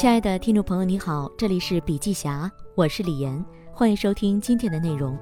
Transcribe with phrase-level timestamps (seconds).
[0.00, 5.14] 亲爱的听众朋友，你好，这里是笔记侠，我是李岩，欢迎收听今天的内容。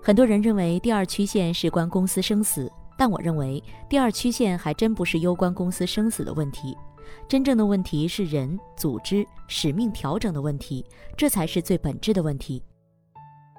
[0.00, 6.78] 很多人认为第二曲线事关公司生死，但我认为第二曲线还真不是攸关公司生死的问题，
[7.26, 10.86] 真正的问题是人、组织、使命调整的问题，
[11.16, 12.62] 这才是最本质的问题。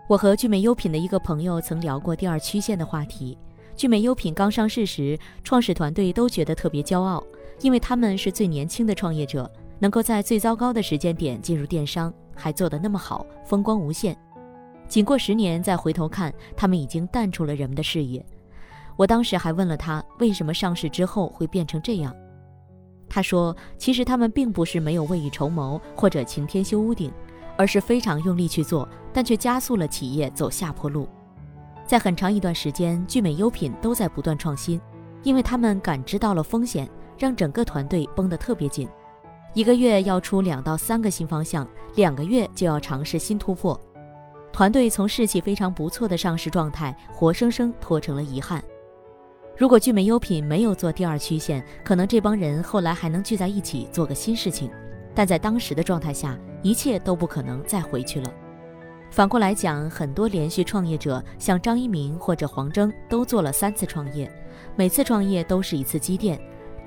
[0.07, 3.37] 我和聚美优品的一个朋友曾聊过第二曲线的话题。
[3.75, 7.21] 聚美优品刚上市时，创始团队都觉得特别骄傲，
[7.61, 9.49] 因为他们是最年轻的创业者，
[9.79, 14.17] 能够在最糟糕的时间点进入电商，还做得那么好，风光无限。
[14.87, 18.25] 仅过十年再回头看，他们已经淡出了人们的视野。
[18.95, 22.15] 我当时还问了他，为什么上市之后会变成这样？
[23.07, 27.11] 他说，其实他们并不是没有未雨绸缪或者晴天修屋顶，
[27.57, 31.07] 而是非常用力去做，但却加速了企业走下坡路。
[31.85, 34.79] 在很长一段时间，聚美优品都在不断创新，
[35.23, 36.87] 因为他们感知到了风险，
[37.19, 38.87] 让整个团队绷得特别紧，
[39.53, 43.79] 一个月要出两到三个新方向，两个月就要尝试新突破。
[44.53, 48.63] 团队从士气非常不错的上市状态，活生生拖成了遗憾。
[49.57, 54.71] 如果聚美优品没有做第二曲线，可能这帮人后来还能聚在一起做个新事情，
[55.13, 58.33] 但在当时的状态下，一切都不可能再回去了。
[59.11, 64.31] 反过来讲，很多连续创业者，像张一鸣或者黄峥，都做了三次创业，
[64.75, 66.39] 每次创业都是一次积淀，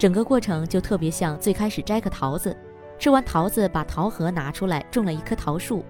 [0.02, 2.56] 整个过程就特别像最开始摘个桃子，
[2.98, 5.84] 吃完桃子把桃核拿出来，种了一棵桃树，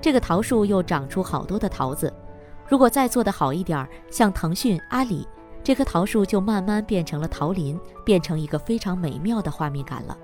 [0.00, 2.14] 这个桃树又长出好多的桃子。
[2.68, 5.26] 如果再做得好一点，像腾讯、阿里，
[5.64, 10.16] 这棵桃树就慢慢变成了桃林，变成一个非常美妙的画面感了。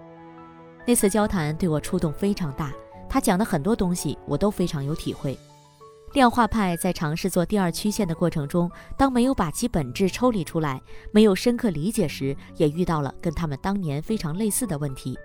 [0.86, 2.72] 那次交谈对我触动非常大，
[3.08, 5.36] 他讲的很多东西我都非常有体会。
[6.12, 15.18] 量化派在尝试做第二曲线的过程中，当没有把其本质抽离出来，没有深刻理解时，也遇到了跟他们当年非常类似的问题，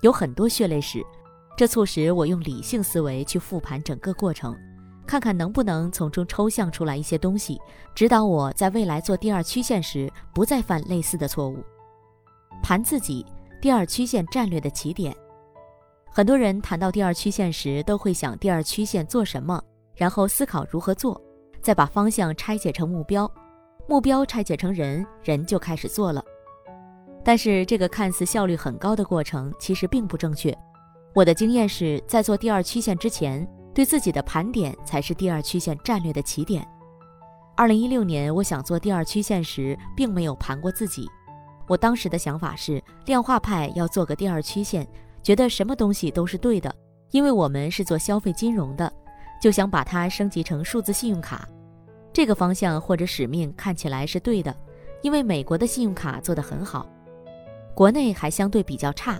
[0.00, 1.04] 有很多血泪史。
[1.56, 4.56] 这促使我用理性思维去复盘整个过程，
[5.06, 7.60] 看看能不能从中抽象出来一些东西，
[7.94, 11.62] 指导我在未来做第二曲线时不再犯类似的错误。
[12.62, 13.26] 盘自己
[13.60, 15.14] 第二曲线战略的起点，
[16.10, 19.62] 很多人谈到第二曲线时，都会想第二曲线做什么。
[20.00, 21.20] 然后思考如何做，
[21.60, 23.30] 再把方向拆解成目标，
[23.86, 26.24] 目标拆解成人，人就开始做了。
[27.22, 30.56] 但是这个看似效率很高的过程，其实并不正确。
[31.14, 36.66] 我的经验是在做第二曲线之前，对自己的盘点才是第二曲线战略的起点。
[37.54, 41.06] 二零一六年，我想做第二曲线时，并没有盘过自己。
[41.68, 44.88] 我当时的想法是，量化派要做个第二曲线，
[45.22, 46.74] 觉得什么东西都是对的，
[47.10, 48.90] 因为我们是做消费金融的。
[49.40, 51.48] 就想把它升级成数字信用卡，
[52.12, 54.54] 这个方向或者使命看起来是对的，
[55.02, 56.86] 因为美国的信用卡做得很好，
[57.74, 59.18] 国内还相对比较差。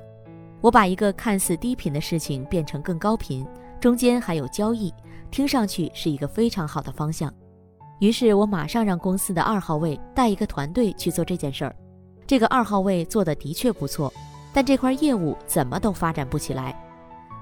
[0.60, 3.47] 我把一个看似低频的事情变成更高频，
[3.81, 4.92] 中间还有交易，
[5.31, 7.32] 听上去是一个非常好的方向。
[7.98, 11.75] 于是我马上让公司的二号位带一个团队去做这件事儿。
[12.26, 14.12] 这个二号位做的的确不错，
[14.52, 16.78] 但这块业务怎么都发展不起来。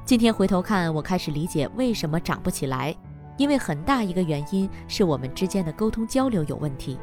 [0.09, 2.97] 今天回头看，我开始理解为什么涨不起来，
[3.37, 6.99] 因为很大一个原因是我们之间的沟通交流有问题，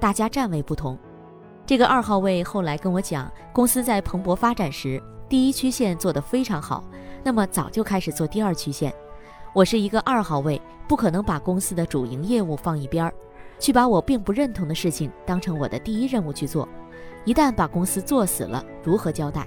[0.00, 0.98] 大家站位不同。
[1.66, 6.82] 这个二号位后来跟我讲，公司在蓬勃发展时，第一曲线做得非常好，
[7.22, 8.90] 那么早就开始做第二曲线。
[9.52, 13.12] 我是一个二号位，不可能把公司的主营业务放一边儿，
[13.58, 16.66] 去把我并不认同的事情当成我的第一任务去做。
[17.26, 19.46] 一旦把公司做死了，如何交代？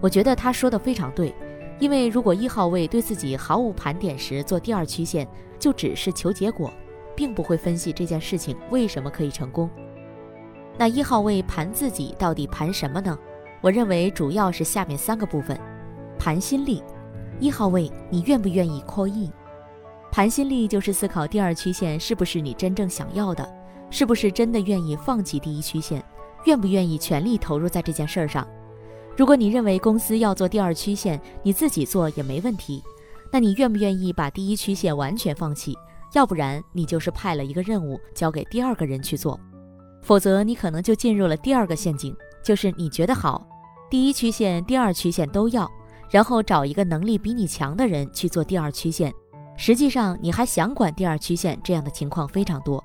[0.00, 1.34] 我觉得他说的非常对。
[1.78, 5.26] 因为如果一号位对自己毫无盘点时做第二曲线，
[5.58, 6.72] 就只是求结果，
[7.14, 9.70] 并不会分析这件事情为什么可以成功。
[10.76, 13.16] 那一号位盘自己到底盘什么呢？
[13.60, 15.58] 我认为主要是下面三个部分：
[16.18, 16.82] 盘心力。
[17.40, 19.32] 一号位，你愿不愿意 call in？
[20.10, 23.48] 盘心力就是思考第二曲线是不是你真正想要的，
[23.90, 26.02] 是不是真的愿意放弃第一曲线，
[26.44, 28.46] 愿不愿意全力投入在这件事儿上。
[29.18, 32.80] 如果你认为公司要做第二曲线，你自己做也没问题，
[33.32, 35.76] 那你愿不愿意把第一曲线完全放弃？
[36.12, 39.36] 要不然你就是派了一个任务交给第二个人去做，
[40.02, 43.44] 否则你可能就进入了第二个陷阱，就是你觉得好，
[43.90, 45.68] 第一曲线、第二曲线都要，
[46.08, 49.12] 然后找一个能力比你强的人去做第二曲线，
[49.56, 52.82] 实际上你还想管第二曲线，这样的情况非常多。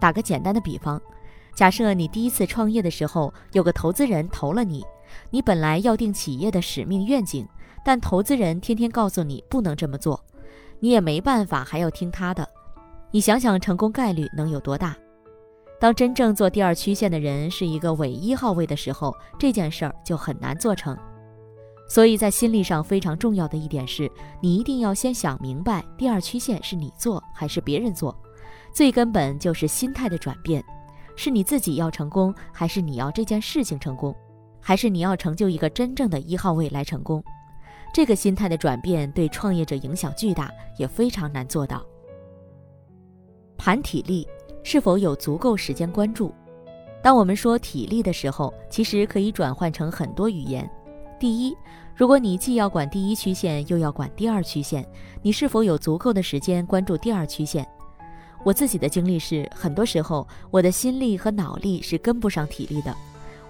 [0.00, 0.98] 打个简单的比方，
[1.54, 4.82] 假设你第一次创业的时候，有个投资人投了你。
[5.30, 7.46] 你本来要定企业的使命愿景，
[7.84, 10.22] 但投资人天天告诉你不能这么做，
[10.80, 12.48] 你也没办法，还要听他的。
[13.10, 14.96] 你想想成功概率能有多大？
[15.80, 20.96] 当真正做第二曲线的人是一个伪一号位的时候，这件事儿就很难做成。
[21.88, 24.10] 所以在心理上非常重要的一点是，
[24.42, 28.14] 你一定要先想明白，第二曲线是你做还是别人做。
[28.74, 30.62] 最根本就是心态的转变，
[31.16, 34.14] 是你自己要成功，还是你要这件事情成功，
[34.68, 37.24] 还是你要成就一个真正的一号位来成功？
[37.90, 41.82] 这个心态的转变对创业者影响巨大，也非常难做到。
[43.56, 44.28] 盘体力。
[44.62, 46.30] 是否有足够时间关注？
[47.02, 50.68] 当我们说体力的时候，其实可以转换成很多语言。
[51.18, 51.56] 第一，
[51.96, 54.86] 如果你既要管第一曲线，又要管第二曲线，
[55.22, 57.66] 你是否有足够的时间关注第二曲线？
[58.44, 62.94] 我自己的经历是，很多时候我的心力和脑力是跟不上体力的。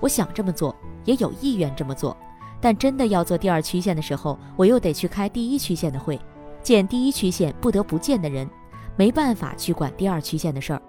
[0.00, 0.74] 我想这么做，
[1.04, 2.16] 也有意愿这么做，
[2.60, 6.20] 但真的要做第二曲线的时候，我又得去开第一曲线的会，
[6.62, 8.48] 见第一曲线不得不见的人，
[8.96, 10.82] 没办法去管第二曲线的事儿。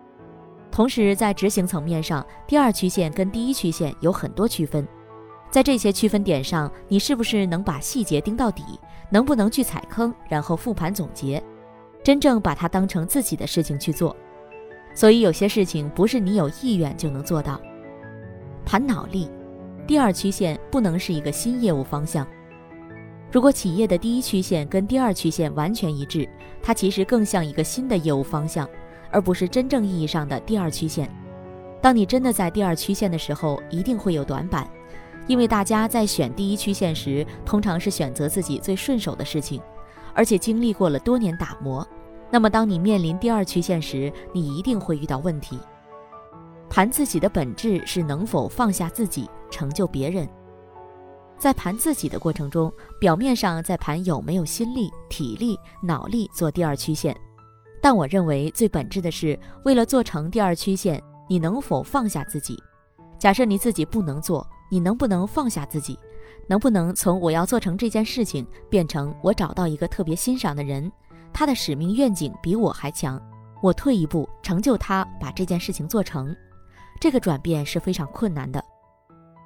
[0.71, 4.87] 同时，在执行层面上，第二曲线跟第一曲线有很多区分，
[5.49, 8.63] 在这些区分点上，你是不是能把细节盯到底？
[9.11, 11.43] 能不能去踩坑，然后复盘总结，
[12.03, 14.15] 真正把它当成自己的事情去做？
[14.93, 17.59] 所以有些事情不是你有意愿就能做到。
[18.71, 19.27] 盘脑力，
[19.87, 22.27] 第二曲线不能是一个新业务方向。
[23.31, 26.29] 如果企业的第一曲线跟第二曲线完全一致，
[26.61, 28.69] 它其实更像一个新的业务方向。
[29.09, 31.09] 而不是真正意义上的第二曲线。
[31.81, 34.69] 当你真的在第二曲线的时候，一定会有短板，
[35.25, 39.59] 因为大家在选第一曲线时，通常是选择自己最顺手的事情，
[40.13, 41.83] 而且经历过了多年打磨。
[42.29, 45.57] 那么，当你面临第二曲线时，你一定会遇到问题。
[46.79, 50.25] 盘自己的本质是能否放下自己，成就别人。
[51.37, 52.71] 在盘自己的过程中，
[53.01, 57.13] 表面上在盘有没有心力、体力、脑力做第二曲线。
[57.81, 62.57] 但我认为最本质的是，为了做成第二曲线，你能否放下自己？
[63.17, 65.99] 假设你自己不能做，你能不能放下自己？
[66.47, 70.89] 能不能从我要做成这件事情，变成我找到一个特别欣赏的人，
[71.33, 73.21] 他的使命愿景比我还强，
[73.61, 76.33] 我退一步成就他，把这件事情做成？
[76.99, 78.63] 这个转变是非常困难的。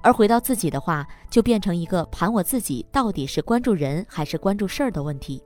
[0.02, 5.42] 而回到自己的话，就变成一个盘我自己到底是关注人还是关注事儿的问题。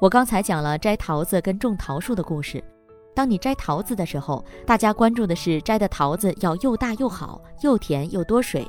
[0.00, 2.62] 我刚才讲了摘桃子跟种桃树的故事。
[3.14, 8.64] 当你摘桃子的时候，大家关注的是摘的桃子要又大又好，又甜又多水；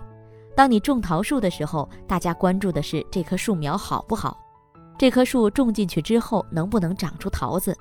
[0.56, 4.38] 当你种桃树的时候，大家关注的是这棵树苗好不好，
[5.00, 7.76] 这棵树种进去之后能不能长出桃子。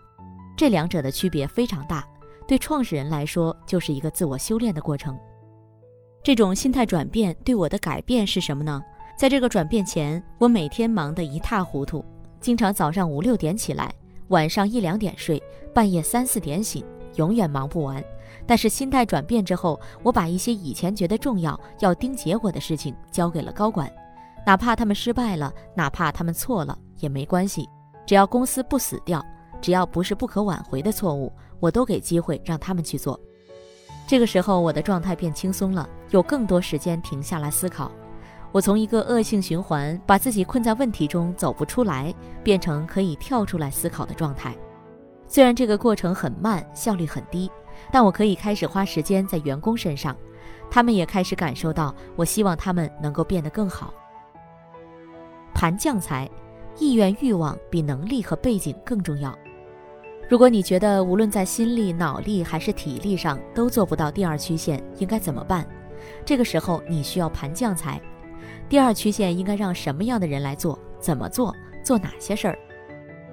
[0.57, 2.07] 这两者的区别非常大，
[2.53, 5.19] 对创始人来说就是一个自我修炼的过程。
[6.23, 8.85] 这种心态转变对我的改变是什么呢？
[9.17, 12.05] 在这个转变前，我每天忙得一塌糊涂。
[12.41, 13.91] 经常早上五六点起来，
[14.29, 16.85] 晚上一两点睡，半夜三四点醒，
[17.15, 18.05] 永远忙不完。
[18.47, 23.91] 但是心态转变之后，我把一些以前觉得重要、要盯结果的事情交给了高管，
[24.45, 27.67] 哪怕他们失败了，哪怕他们错了也没关系，
[28.05, 29.25] 只要公司不死掉，
[29.59, 31.33] 只要不是不可挽回的错误，
[31.63, 33.19] 我都给机会让他们去做。
[34.05, 37.93] 这个时候，我的状态变轻松了，有更多时间停下来思考。
[38.51, 42.13] 我从一个恶性循环，把自己困在问题中走不出来，
[42.43, 44.55] 变成可以跳出来思考的状态。
[45.29, 47.49] 虽然这个过程很慢，效率很低，
[47.93, 50.17] 但我可以开始花时间在员工身上，
[50.69, 53.95] 他们也开始感受到我希望他们能够变得更好。
[55.55, 56.29] 盘将才，
[56.77, 59.33] 意愿欲望比能力和背景更重要。
[60.33, 65.63] 如果你觉得无论在心力、脑力还是体力上都做不到第二曲线，应该怎么办？
[66.25, 68.01] 这个时候你需要盘将才。
[68.67, 70.79] 第二曲线应该让什么样的人来做？
[70.99, 71.55] 怎么做？
[71.85, 72.59] 做哪些事儿？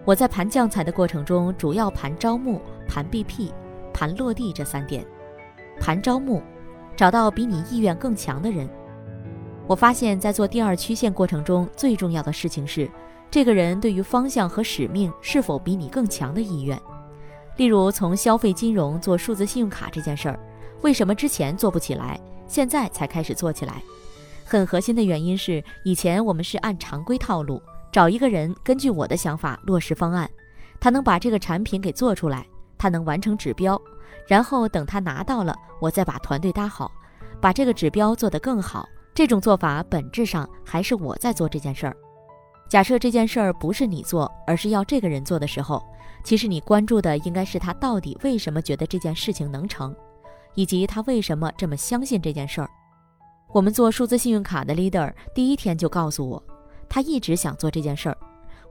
[0.04, 3.50] 我在盘将才的过程中，主要盘招募、盘 BP、
[3.94, 5.06] 盘落地这三点。
[5.80, 6.42] 盘招募，
[6.98, 8.70] 找到比你意愿更强的人。
[9.68, 12.92] 我发现，在做第二曲线过程中，最重要的事情是，
[13.32, 16.80] 这个人对于方向和使命是否比你更强的意愿。
[17.58, 20.40] 例如，从消费金融做数字信用卡这件事儿，
[20.82, 23.84] 为什么之前做不起来，现在才开始做起来？
[24.46, 30.28] 很核心的原因是，以前我们是按常规套路找一个人，根据我的想法落实方案，
[30.80, 32.46] 他能把这个产品给做出来，
[32.78, 33.80] 他能完成指标，
[34.26, 36.92] 然后等他拿到了，我再把团队搭好，
[37.40, 38.88] 把这个指标做得更好。
[39.14, 41.96] 这种做法本质上还是我在做这件事儿。
[42.70, 45.84] 假设这件事儿不是你做，而是要这个人做的时候，
[46.24, 49.94] 其实你关注的应该是他到底为什么觉得这件事情能成，
[50.54, 52.70] 以及他为什么这么相信这件事儿。
[53.52, 56.42] 我们做数字信用卡的 leader 第一天就告诉我，
[56.88, 58.18] 他一直想做这件事儿。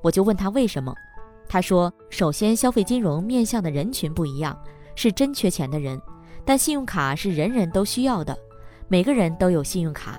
[0.00, 0.94] 我就问他为什么，
[1.48, 4.56] 他说：首先消费金融面向的人群不一样，
[4.94, 6.00] 是真缺钱的人，
[6.44, 8.38] 但信用卡是人人都需要的，
[8.86, 10.16] 每个人都有信用卡，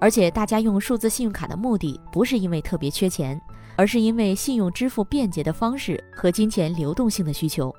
[0.00, 3.40] 而且大家用数字信用卡的目的不是因为特别缺钱，
[3.76, 7.74] 而是因为信用支付便捷的方式和金钱流动性的需求。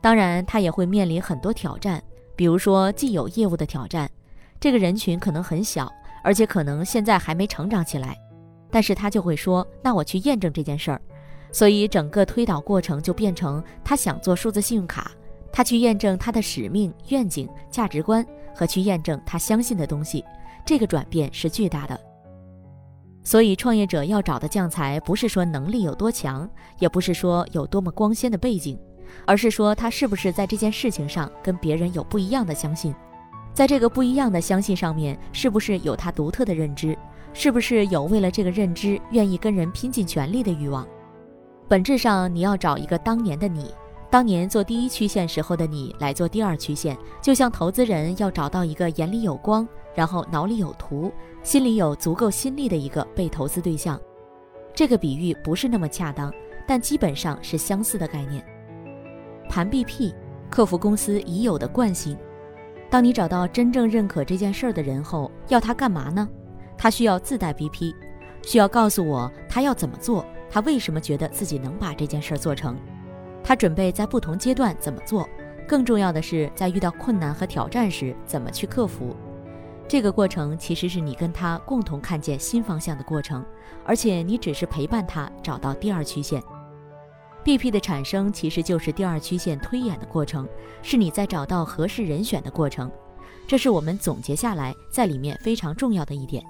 [0.00, 2.02] 当然，他也会面临很多挑战，
[2.34, 4.10] 比如说既有业务的挑战，
[4.58, 5.92] 这个人群可能很小，
[6.24, 8.16] 而且可能现在还没成长起来，
[8.70, 11.00] 但是他就会说：“那我去验证这件事儿。”
[11.52, 15.10] 所以整个推导过程就变成他想做数字信用卡。
[15.52, 18.24] 他去验证他的使命、愿景、价值观，
[18.54, 20.22] 和去验证他相信的东西，
[20.66, 21.98] 这个转变是巨大的。
[23.22, 28.78] 所以，创业者要找的将才，不是说能力有多强，也不是说有多么光鲜的背景，
[29.26, 32.94] 而是说他是不是在这件事情上跟别人有不一样的相信，
[33.54, 36.96] 在这个不一样的相信上面，是不是有他独特的认知，
[37.32, 40.86] 是不是有为了这个认知愿意跟人拼尽全力的欲望。
[41.68, 43.72] 本质上，你要找一个当年的你。
[44.08, 54.00] 当年做第一曲线时候的你来做第二曲线，就像投资人要找到一个眼里有光，然后脑里有图，心里有足够心力的一个被投资对象。
[54.74, 56.32] 这个比喻不是那么恰当，
[56.66, 58.44] 但基本上是相似的概念。
[59.48, 60.14] 盘 BP，
[60.48, 62.16] 克服公司已有的惯性。
[62.88, 66.28] 当你找到真正认可这件事儿的人后，要他干嘛呢？
[66.78, 67.94] 他需要自带 BP，
[68.42, 72.78] 需要告诉我他要怎么做，他为什么觉得自己能把这件事儿做成。
[73.46, 75.28] 他准备在不同阶段怎么做，
[75.68, 79.14] 更重要的是在遇到困难和挑战时怎么去克服。
[79.86, 83.46] 这个过程其实是你跟他共同看见新方向的过程，
[83.84, 86.42] 而且你只是陪伴他找到第二曲线。
[87.44, 90.48] BP 的产生其实就是第二曲线推演的过程，
[90.82, 92.90] 是你在找到合适人选的过程。
[93.46, 96.42] 这是我们总结下来在里面非常重要的一点。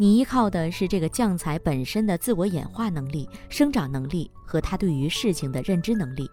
[0.00, 6.26] 你依靠的是这个将才本身的自我演化能力、生长能力和他对于事情的认知能力。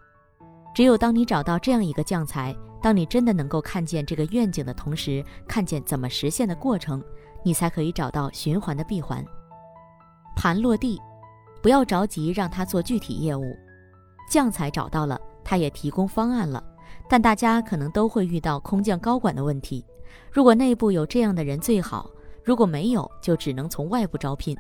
[0.73, 7.03] 只有当你找到这样一个将才，当你真的能够看见这个愿景的同时，看见怎么实现的过程，
[7.43, 9.21] 你才可以找到循环的闭环。
[10.33, 10.97] 盘落地，
[11.61, 13.53] 不要着急让他做具体业务。
[14.31, 16.63] 将才找到了，他也提供方案了，
[17.09, 19.83] 但大家可能都会遇到空降高管的问题。
[20.31, 22.09] 如果内部有这样的人最好。
[22.47, 24.57] 如果没有，就只能从外部招聘。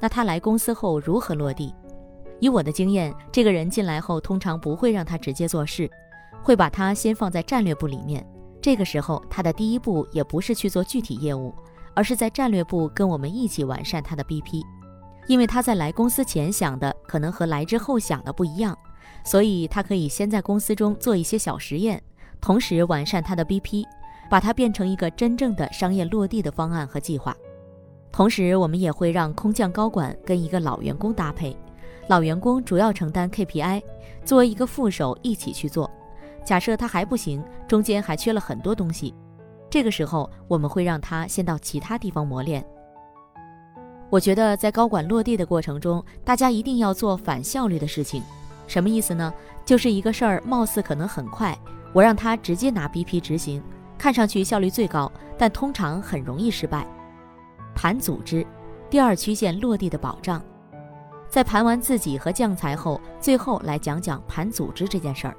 [0.00, 1.74] 那他来公司后如何落地？
[2.40, 5.90] 以我的经验，这个人进来后通常不会让他直接做事，
[6.42, 8.26] 会把他先放在战略部里面。
[8.62, 11.54] 这个时候，他的第一步也不是去做具体业务，
[11.92, 14.62] 而是在战略部跟我们一起完善他的 BP。
[15.26, 18.74] 因为他在来公司前想的可能和来之后想的不一样，
[19.22, 22.02] 所以他可以先在公司中做一些小实验，
[22.40, 23.84] 同时完善他的 BP。
[24.28, 27.36] 把它变成一个真正的商业落地的方案和计划，
[28.12, 31.56] 同时我们也会让空降高管跟一个老员工搭配，
[32.08, 33.82] 老员工主要承担 KPI，
[34.24, 35.90] 作为一个副手一起去做。
[36.44, 39.14] 假设他还不行，中间还缺了很多东西，
[39.68, 42.64] 这个时候我们会让他先到其他地方磨练。
[44.10, 48.22] 我觉得在高管落地的过程中，大家一定要做反效率的事情，
[48.66, 49.32] 什么意思呢？
[49.66, 51.54] 就是一个事儿貌似可能很快，
[51.92, 53.62] 我让他直接拿 BP 执行。
[53.98, 56.86] 看上去效率最高，但通常很容易失败。
[57.74, 58.46] 盘组织，
[58.88, 60.40] 第二曲线落地的保障。
[61.28, 65.36] 在盘完自己和将才后，最后来讲讲盘组织这件事儿。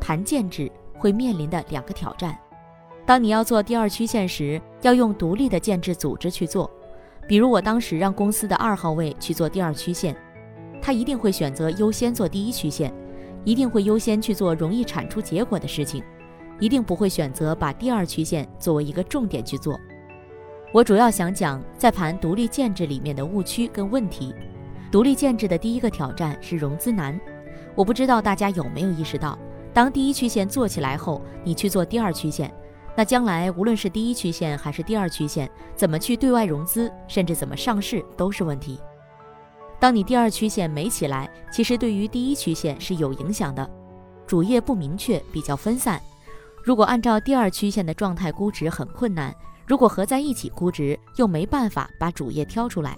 [0.00, 2.36] 盘建制会面临的两个挑战。
[3.06, 6.68] 当你要做第二曲线时，要用独立的建制组织去做。
[7.28, 10.16] 比如我当时让公司的二号位去做第二曲线，
[10.80, 12.92] 他一定会选择优先做第一曲线，
[13.44, 16.02] 一定会优先去做容易产出结果的事情。
[16.62, 19.76] 一定不会选择把第二曲线作为一个重点去做。
[20.72, 24.32] 我主要想讲在盘独立建制里面的误区跟问题。
[24.88, 27.20] 独立建制的第一个挑战是融资难。
[27.74, 29.36] 我不知道大家有没有意识到，
[29.74, 32.48] 当第一曲线做起来后，你去做第二曲线，
[32.94, 38.78] 那将来无论是第一曲线还是第二曲线，怎么去对外融资，甚至怎么上市都是问题。
[39.80, 43.68] 当你第二曲线没起来，其实对于第一曲线是有影响的。
[44.28, 46.00] 主业不明确，比较分散。
[46.64, 49.34] 如果按照第二曲线的状态估值很困难，
[49.66, 52.96] 如果合在一起估值又没办法把主业挑出来，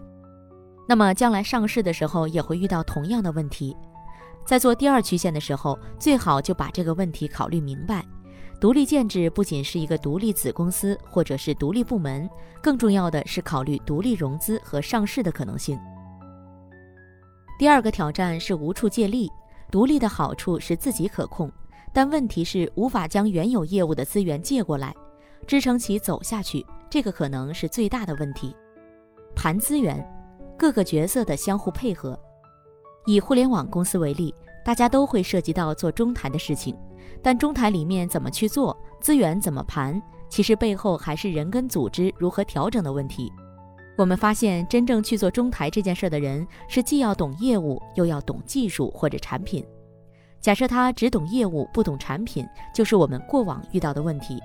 [0.86, 3.74] 那么将来上市的时候也会遇到同样的问题。
[4.44, 8.04] 在做第二曲线的时候，最好就把这个问题考虑明白。
[8.60, 12.28] 独立建制不仅是一个独立子公司或者是独立部门，
[12.62, 15.78] 更重要的是考虑独立融资和上市的可能性。
[17.58, 19.30] 第二个挑战是无处借力，
[19.70, 21.50] 独立的好处是自己可控。
[21.94, 24.92] 但问题是无法将原有业务的资源借过来，
[25.46, 28.54] 支撑其走下去，这个可能是最大的问题。
[29.36, 30.04] 盘资源，
[30.58, 32.18] 各个角色的相互配合。
[33.06, 34.34] 以互联网公司为例，
[34.64, 36.76] 大家都会涉及到做中台的事情，
[37.22, 43.32] 但中台里面怎么去做，资源怎么盘，其实背后还是人跟组织如何调整的问题。
[43.96, 49.64] 我们发现，真正去做中台这件事的人，是既要懂业务，又要懂技术或者产品。
[50.44, 54.42] 假设他只懂业务，不懂产品，就是我们过往遇到的问题。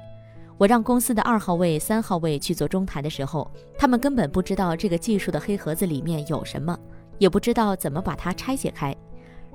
[0.57, 6.79] 我让公司的二号位、三号位去做中台的时候，他们根本不知道这个技术的黑盒子里面有什么，
[7.17, 8.95] 也不知道怎么把它拆解开。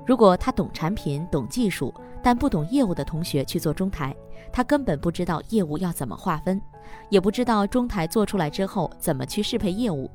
[0.05, 4.15] 如果他懂产品、懂技术，但不懂业务的同学去做中台，
[4.53, 6.61] 他根本不知道业务要怎么划分，
[7.09, 10.07] 也不知道中台做出来之后怎么去适配业务，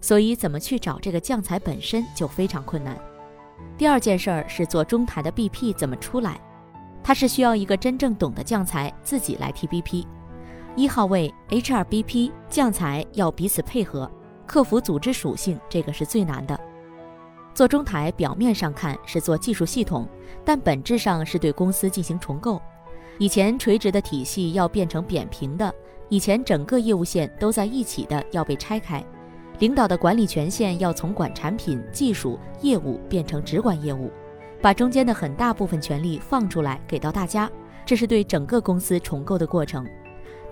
[0.00, 2.98] 所以怎么去找这个将才本身就非常困难。
[3.76, 6.40] 第二件事儿是做中台的 BP 怎么出来，
[7.02, 10.06] 他是需要一个真正懂的将才自己来提 BP。
[10.76, 14.10] 一号位 HRBP 将才要彼此配合，
[14.46, 16.58] 克服组织属性，这个是最难的。
[17.54, 20.08] 做中台表面上看是做技术系统，
[20.44, 22.60] 但本质上是对公司进行重构。
[23.18, 25.74] 以前垂直的体系要变成扁平的，
[26.08, 29.04] 以前整个业务线都在一起的要被拆开，
[29.58, 34.10] 领导的管理权限要从管产品、技术、业务变成只管业务，
[34.62, 37.50] 把中间的很大部分权力放出来给到大家，
[37.84, 39.84] 这是对整个公司重构的过程。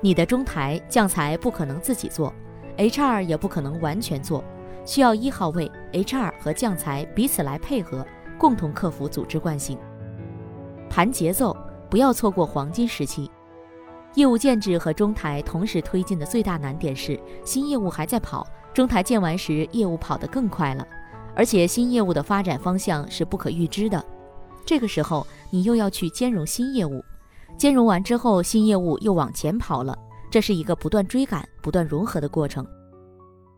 [0.00, 2.32] 你的中台将才不可能自己做
[2.76, 4.42] ，HR 也不可能完全做。
[4.84, 8.06] 需要一号位 HR 和将才彼此来配合，
[8.38, 9.78] 共同克服组织惯性。
[10.90, 11.56] 盘节奏，
[11.88, 13.30] 不要错过黄金时期。
[14.14, 20.86] 业务建制和中台同时推进的最大难点是，新业务还在跑，中台建完时，业务跑得更快了，
[21.34, 24.04] 而且新业务的发展方向是不可预知的。
[24.66, 27.02] 这个时候，你又要去兼容新业务，
[27.56, 29.98] 兼容完之后，新业务又往前跑了，
[30.30, 32.66] 这是一个不断追赶、不断融合的过程。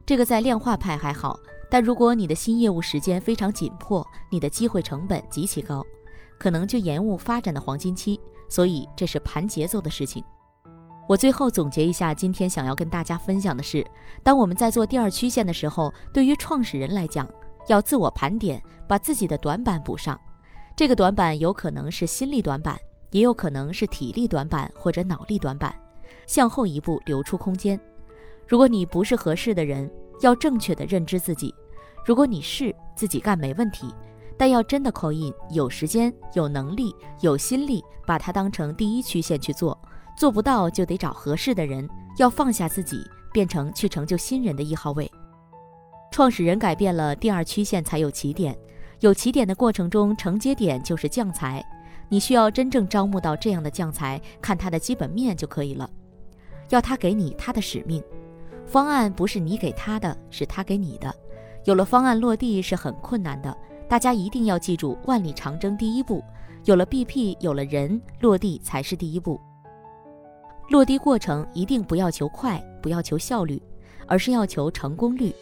[0.06, 1.36] 这个在量化派还好，
[1.68, 5.84] 但如果你的新业务时间非常紧迫，你的机会成本极其高，
[6.38, 8.20] 可能就延误发展的黄金期。
[8.48, 10.22] 所以这是盘节奏的事情。
[11.08, 13.82] 我最后总结一下，今天想要跟大家分享的是，
[14.22, 17.26] 当我们在做第二曲线的时候，对于创始人来讲，
[17.66, 20.20] 要自我盘点，把自己的短板补上。
[20.76, 22.78] 这个短板有可能是心力短板，
[23.10, 25.74] 也有可能是体力短板或者脑力短板，
[26.26, 27.80] 向后一步留出空间。
[28.46, 29.90] 如果你不是合适的人，
[30.20, 31.48] 要正确的认知自己；
[32.04, 33.94] 如果你是自己干没问题，
[34.36, 39.76] 但要真的 call in，有时间、有能力、有心力，把它当成第一曲线去做。
[40.18, 45.08] 做不到就得找合适的人，要放下自己，变成去成就新人的一号位。
[46.10, 48.58] 创始人改变了，第二曲线才有起点。
[48.98, 51.64] 有起点的过程中，承接点就是将才。
[52.08, 55.88] 你需要真正招募到这样的将才，看他的基本面就可以了。
[56.70, 58.02] 要他给你他的使命。
[58.66, 61.14] 方案不是你给他的，是他给你的。
[61.64, 63.56] 有了方案落地是很困难的，
[63.88, 66.24] 大家一定要记住，万里长征第一步，
[66.64, 69.40] 有了 BP，有了人，落地才是第一步。
[70.68, 73.60] 落地过程一定不要求快，不要求效率，
[74.06, 75.34] 而是要求成功率。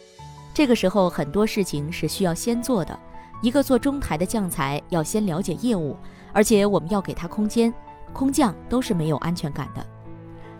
[0.53, 2.97] 这个时候很多事情是需要先做的。
[3.41, 5.95] 一个做中台的将才要先了解业务，
[6.33, 7.71] 而且我们要给他空间。
[8.13, 9.85] 空降都是没有安全感的。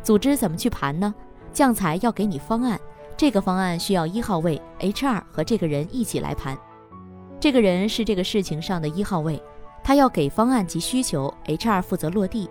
[0.03, 1.15] 组织怎么去盘呢？
[1.51, 2.79] 将才要给你方案，
[3.15, 6.55] 这个方案需要一号位 HR 和这个人一起来盘。
[7.39, 9.41] 这个人是这个事情上的一号位，
[9.83, 12.47] 他要给方案及需求，HR 负责落地，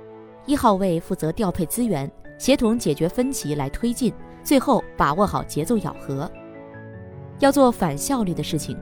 [0.47, 6.31] 一号位负责调配资源，协同解决分歧来推进，最后把握好节奏咬合。
[7.41, 8.79] 要做反效率的事情。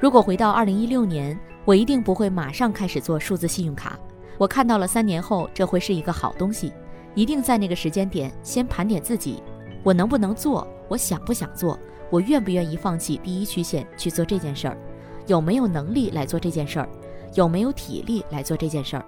[0.00, 3.96] 如果回到二零一六年，我一定不会马上开始做数字信用卡。
[4.36, 6.72] 我看到了三年后这会是一个好东西。
[7.14, 9.40] 一定在那个时间点先盘点自己，
[9.84, 10.66] 我能不能做？
[10.88, 11.78] 我想不想做？
[12.10, 14.76] 我愿不愿意放弃第一曲线去做这件事儿？
[15.28, 16.88] 有没有能力来做这件事儿？
[17.34, 19.04] 有没有体力来做这件事儿？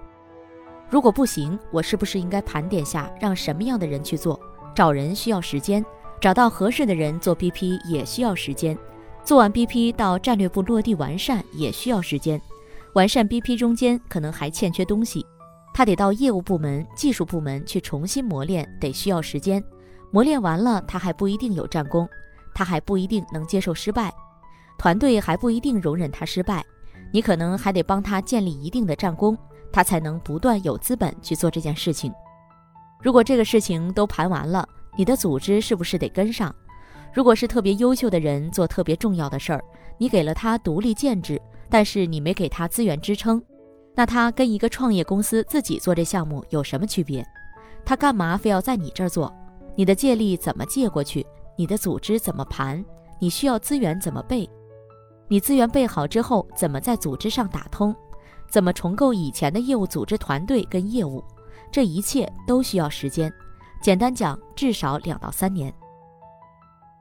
[0.89, 4.39] 如果不行，我是不是应该盘点下让什么样的人去做？
[4.73, 5.83] 找人需要时间，
[6.21, 8.77] 找到合适的人做 BP 也需要时间，
[9.23, 12.41] 做完 BP 到战略部落地完善也需要时间，
[12.93, 15.25] 完善 BP 中间可能还欠缺东西。
[15.73, 19.63] 他得到业务部门、技术部门去重新磨练，得需要时间。
[20.09, 22.07] 磨练完了，他还不一定有战功，
[22.55, 24.13] 他还不一定能接受失败，
[24.77, 26.65] 团队还不一定容忍他失败。
[27.11, 29.37] 你可能还得帮他建立一定的战功，
[29.71, 32.13] 他才能不断有资本去做这件事情。
[33.01, 36.53] 如果这个事情都盘完了，你的组织是不是得跟上？
[37.13, 39.63] 如果是特别优秀的人做特别重要的事儿，
[39.97, 43.41] 你给了他独立建制，但是你没给他资源支撑。
[43.95, 47.25] 那他跟一个创业公司自己做这项目有什么区别？
[47.85, 49.33] 他干嘛非要在你这儿做？
[49.75, 51.25] 你的借力怎么借过去？
[51.55, 52.83] 你的组织怎么盘？
[53.19, 54.47] 你需要资源怎么备？
[55.27, 57.95] 你资源备好之后，怎么在组织上打通？
[58.49, 61.23] 怎么重构以前的业务组织团队跟业务，
[61.71, 63.31] 这一切都需要时间。
[63.81, 65.73] 简单讲，至少两到三年。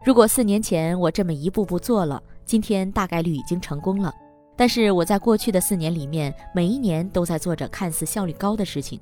[0.04, 4.12] 如果四年前我这么一步步做了，今天大概率已经成功了。
[4.56, 9.00] 但是我在过去的四年里面，每一年都在做着看似效率高的事情，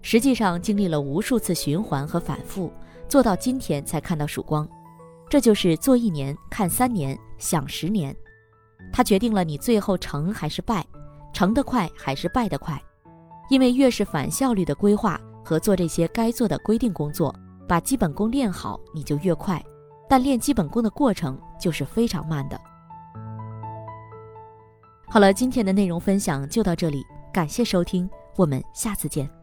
[0.00, 2.72] 实际上经历了无数次循环和反复，
[3.08, 4.68] 做到今天才看到曙光。
[5.30, 8.14] 这就是做一年看三年想十年，
[8.92, 10.84] 它决定了你最后成还是败，
[11.32, 12.80] 成得快还是败得快。
[13.48, 17.34] 因为越是反效率的规划和做这些该做的规定工作，
[17.68, 19.62] 把基本功练好，你就越快。
[20.08, 22.58] 但练基本功的过程就是非常慢的。
[25.08, 29.41] 好了，今天的内容分享就到这里，感谢收听，我们下次见。